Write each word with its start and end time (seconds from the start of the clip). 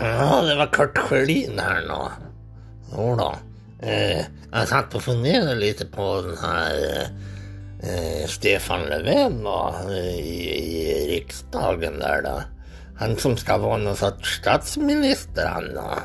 Ja, 0.00 0.42
det 0.42 0.56
var 0.56 0.66
Kurt 0.72 0.98
Sjölin 0.98 1.58
här 1.58 1.80
nu. 1.80 2.26
Jodå. 2.96 3.34
Eh, 3.82 4.24
jag 4.52 4.68
satt 4.68 4.94
och 4.94 5.02
funderade 5.02 5.54
lite 5.54 5.86
på 5.86 6.22
den 6.22 6.38
här 6.38 6.74
eh, 6.74 7.02
eh 7.90 8.26
Stefan 8.26 8.80
Löfven 8.80 9.44
då, 9.44 9.74
eh, 9.88 10.18
i, 10.18 10.50
i 10.56 11.16
riksdagen 11.16 11.98
där 11.98 12.22
då. 12.22 12.42
Han 12.96 13.16
som 13.16 13.36
ska 13.36 13.58
vara 13.58 13.76
någon 13.76 13.96
sorts 13.96 14.36
statsminister 14.40 15.46
han 15.46 15.74
då. 15.74 15.98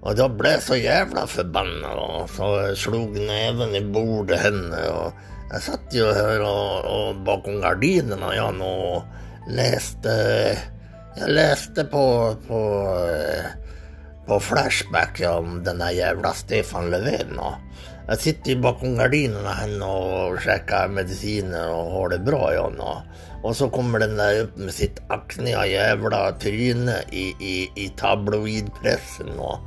Och 0.00 0.16
då 0.16 0.28
blev 0.28 0.52
jag 0.52 0.62
så 0.62 0.76
jävla 0.76 1.26
förbannad 1.26 1.98
och 1.98 2.30
så 2.30 2.76
slog 2.76 3.18
näven 3.18 3.74
i 3.74 3.80
bordet 3.80 4.40
henne 4.40 4.88
och 4.88 5.12
jag 5.52 5.62
satt 5.62 5.94
ju 5.94 6.12
här 6.12 6.40
och, 6.40 7.08
och 7.08 7.16
bakom 7.16 7.60
gardinerna 7.60 8.36
jag 8.36 8.54
och 8.60 9.02
läste 9.48 10.58
jag 11.16 11.30
läste 11.30 11.84
på, 11.84 12.36
på, 12.48 12.94
på 14.26 14.40
Flashback 14.40 15.22
om 15.38 15.64
den 15.64 15.78
där 15.78 15.90
jävla 15.90 16.32
Stefan 16.32 16.90
Löfven. 16.90 17.38
Och 17.38 17.52
jag 18.08 18.18
sitter 18.18 18.50
ju 18.50 18.60
bakom 18.60 18.96
gardinerna 18.96 19.50
här 19.50 19.88
och 19.88 20.40
käkar 20.40 20.88
mediciner 20.88 21.70
och 21.70 21.92
har 21.92 22.08
det 22.08 22.18
bra 22.18 22.54
jag 22.54 22.74
och, 22.78 22.96
och 23.42 23.56
så 23.56 23.70
kommer 23.70 23.98
den 23.98 24.16
där 24.16 24.40
upp 24.40 24.56
med 24.56 24.74
sitt 24.74 25.00
akniga 25.08 25.66
jävla 25.66 26.32
tryne 26.32 26.96
i, 27.10 27.22
i, 27.40 27.70
i 27.74 27.88
tabloidpressen. 27.96 29.38
Och, 29.38 29.58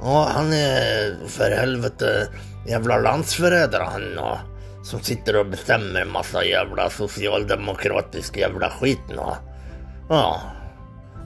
och 0.00 0.24
han 0.24 0.52
är 0.52 1.16
för 1.28 1.50
helvete 1.50 2.28
jävla 2.68 2.98
landsförrädare 2.98 3.84
han. 3.92 4.18
Och, 4.18 4.38
som 4.86 5.00
sitter 5.00 5.36
och 5.36 5.46
bestämmer 5.46 6.00
en 6.00 6.12
massa 6.12 6.44
jävla 6.44 6.90
socialdemokratisk 6.90 8.36
jävla 8.36 8.70
skit. 8.70 9.10
Och, 9.16 9.36
ja, 10.08 10.40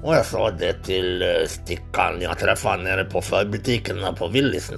och 0.03 0.15
jag 0.15 0.27
sa 0.27 0.51
det 0.51 0.73
till 0.73 1.23
eh, 1.23 1.47
Stickan 1.47 2.21
jag 2.21 2.39
träffade 2.39 2.83
nere 2.83 3.05
på 3.05 3.23
förbutiken 3.23 4.15
på 4.19 4.29
Willys. 4.29 4.73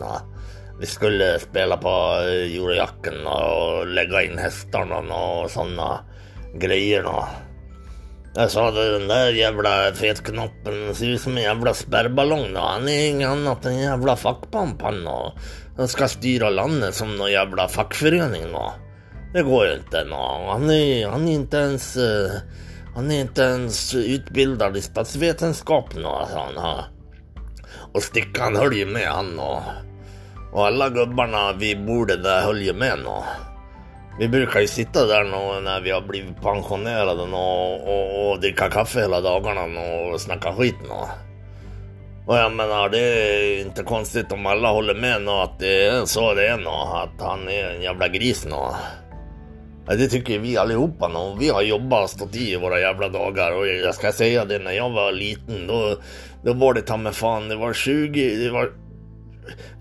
Vi 0.81 0.87
skulle 0.87 1.39
spela 1.39 1.77
på 1.77 1.89
eh, 1.89 2.57
Eurojacken 2.57 3.27
och 3.27 3.87
lägga 3.87 4.23
in 4.23 4.39
hästarna 4.39 5.15
och 5.15 5.51
sådana 5.51 6.01
grejer. 6.55 7.03
Då. 7.03 7.29
Jag 8.35 8.51
sa 8.51 8.69
att 8.69 8.75
den 8.75 9.09
där 9.09 9.33
jävla 9.33 9.93
fetknoppen 9.93 10.95
ser 10.95 11.07
ut 11.07 11.21
som 11.21 11.37
en 11.37 11.43
jävla 11.43 11.75
spärrballong. 11.75 12.55
Då. 12.55 12.61
Han 12.61 12.89
är 12.89 13.09
inget 13.11 13.29
annat 13.29 13.67
än 13.67 13.73
en 13.73 13.79
jävla 13.79 14.17
fackpamp 14.17 14.83
han. 14.83 15.05
Då. 15.05 15.35
Han 15.77 15.89
ska 15.89 16.09
styra 16.09 16.51
landet 16.51 16.95
som 16.95 17.17
någon 17.17 17.33
jävla 17.33 17.69
fackförening. 17.69 18.53
Då. 18.53 18.73
Det 19.33 19.43
går 19.43 19.67
ju 19.67 19.75
inte. 19.75 20.05
Då. 20.05 20.47
Han, 20.51 20.71
är, 20.71 21.09
han 21.09 21.29
är 21.29 21.33
inte 21.33 21.57
ens... 21.57 21.97
Uh, 21.97 22.31
han 22.95 23.11
är 23.11 23.21
inte 23.21 23.43
ens 23.43 23.95
utbildad 23.95 24.77
i 24.77 24.83
statsvetenskap 24.83 25.95
nå, 25.95 26.29
sa 26.33 26.49
han. 26.57 26.85
Och 27.93 28.03
Stickan 28.03 28.57
höll 28.57 28.73
ju 28.73 28.87
med 28.87 29.09
han 29.09 29.39
och, 29.39 29.63
och 30.53 30.67
alla 30.67 30.89
gubbarna 30.89 31.53
vid 31.53 31.87
bordet 31.87 32.23
där 32.23 32.43
höll 32.43 32.63
ju 32.63 32.73
med 32.73 32.99
nå. 33.05 33.25
Vi 34.19 34.29
brukar 34.29 34.61
ju 34.61 34.67
sitta 34.67 35.07
där 35.07 35.25
när 35.61 35.81
vi 35.81 35.91
har 35.91 36.01
blivit 36.01 36.43
pensionerade 36.43 37.23
och, 37.23 37.89
och, 37.89 38.31
och 38.31 38.41
dricka 38.41 38.71
kaffe 38.71 39.01
hela 39.01 39.21
dagarna 39.21 39.65
och 39.65 40.21
snacka 40.21 40.53
skit 40.53 40.77
nu. 40.83 40.95
Och 42.27 42.37
jag 42.37 42.53
menar, 42.53 42.89
det 42.89 42.99
är 42.99 43.61
inte 43.61 43.83
konstigt 43.83 44.33
om 44.33 44.47
alla 44.47 44.69
håller 44.69 44.95
med 44.95 45.23
nu 45.23 45.31
att 45.31 45.59
det 45.59 45.87
är 45.87 46.05
så 46.05 46.35
det 46.35 46.49
är 46.49 46.57
nu, 46.57 46.69
att 46.69 47.27
han 47.29 47.49
är 47.49 47.71
en 47.71 47.83
jävla 47.83 48.09
gris 48.09 48.45
nu. 48.45 48.57
Det 49.97 50.09
tycker 50.09 50.39
vi 50.39 50.57
allihopa 50.57 51.09
nu. 51.09 51.37
Vi 51.39 51.49
har 51.49 51.63
jobbat 51.63 52.05
och 52.05 52.11
stått 52.11 52.37
i 52.37 52.57
våra 52.57 52.81
jävla 52.81 53.09
dagar 53.09 53.53
och 53.53 53.67
jag 53.67 53.95
ska 53.95 54.13
säga 54.13 54.45
det 54.45 54.59
när 54.59 54.73
jag 54.73 54.91
var 54.91 55.13
liten 55.13 55.67
då, 55.67 55.97
då 56.45 56.53
var 56.53 56.75
det 56.75 56.81
ta 56.81 56.97
mig 56.97 57.13
fan, 57.13 57.49
det 57.49 57.57
var 57.57 57.73
20, 57.73 58.37
det 58.37 58.51
var 58.51 58.73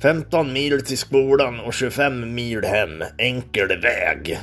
15 0.01 0.53
mil 0.53 0.85
till 0.85 0.97
skolan 0.97 1.59
och 1.59 1.73
25 1.73 2.35
mil 2.35 2.63
hem, 2.63 3.03
enkel 3.17 3.67
väg. 3.67 4.39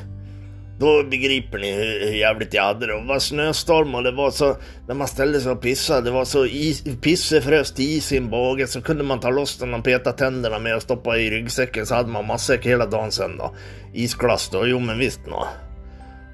Då 0.79 1.03
begriper 1.03 1.59
ni 1.59 1.73
hur, 1.73 2.15
jävligt 2.15 2.55
jag 2.55 2.63
hade 2.63 2.87
det. 2.87 3.01
Det 3.01 3.07
var 3.07 3.19
snöstorm 3.19 3.95
och 3.95 4.03
det 4.03 4.11
var 4.11 4.31
så, 4.31 4.57
när 4.89 4.95
man 4.95 5.09
ställde 5.09 5.41
sig 5.41 5.53
och 5.53 5.61
pissade, 5.61 6.03
det 6.03 6.11
var 6.11 6.25
så 6.25 6.47
is, 6.47 6.83
till 6.83 7.85
is 7.85 8.13
i 8.13 8.17
en 8.17 8.31
båge 8.31 8.67
så 8.67 8.81
kunde 8.81 9.05
man 9.05 9.21
ta 9.21 9.31
loss 9.31 9.59
den 9.59 9.75
och 9.75 9.85
peta 9.85 10.13
tänderna 10.13 10.59
med 10.59 10.77
och 10.77 10.83
stoppa 10.83 11.19
i 11.19 11.31
ryggsäcken 11.31 11.87
så 11.87 11.95
hade 11.95 12.09
man 12.09 12.27
matsäck 12.27 12.67
hela 12.67 12.87
dagen 12.87 13.13
sen 13.13 13.37
då. 13.37 13.55
Isglass 13.95 14.49
då, 14.53 14.67
jo 14.67 14.79
men 14.79 14.99
visst 14.99 15.21
nå. 15.27 15.49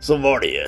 Så 0.01 0.17
var 0.17 0.41
det 0.41 0.47
ju. 0.47 0.67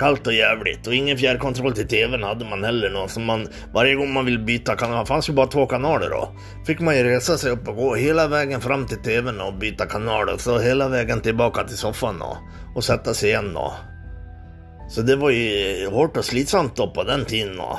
Kallt 0.00 0.26
och 0.26 0.32
jävligt 0.32 0.86
och 0.86 0.94
ingen 0.94 1.18
fjärrkontroll 1.18 1.72
till 1.72 1.88
tvn 1.88 2.22
hade 2.22 2.44
man 2.44 2.64
heller 2.64 2.90
någon 2.90 3.08
som 3.08 3.24
man, 3.24 3.48
varje 3.74 3.94
gång 3.94 4.12
man 4.12 4.24
ville 4.24 4.38
byta 4.38 4.76
kanal, 4.76 5.06
fanns 5.06 5.28
ju 5.28 5.32
bara 5.32 5.46
två 5.46 5.66
kanaler 5.66 6.10
då. 6.10 6.28
Fick 6.66 6.80
man 6.80 6.96
ju 6.96 7.04
resa 7.04 7.38
sig 7.38 7.50
upp 7.50 7.68
och 7.68 7.76
gå 7.76 7.94
hela 7.94 8.28
vägen 8.28 8.60
fram 8.60 8.86
till 8.86 9.02
tvn 9.02 9.40
och 9.40 9.54
byta 9.54 9.86
kanal 9.86 10.28
och 10.28 10.40
så 10.40 10.58
hela 10.58 10.88
vägen 10.88 11.20
tillbaka 11.20 11.64
till 11.64 11.76
soffan 11.76 12.18
då. 12.18 12.38
Och 12.74 12.84
sätta 12.84 13.14
sig 13.14 13.28
igen 13.28 13.54
då. 13.54 13.74
Så 14.88 15.02
det 15.02 15.16
var 15.16 15.30
ju 15.30 15.86
hårt 15.86 16.16
och 16.16 16.24
slitsamt 16.24 16.76
då 16.76 16.90
på 16.90 17.04
den 17.04 17.24
tiden 17.24 17.56
då. 17.56 17.78